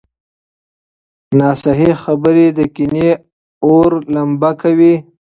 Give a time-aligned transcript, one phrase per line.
[1.39, 3.09] ناصحيح خبرې د کینې
[3.69, 4.95] اور لمبه کوي.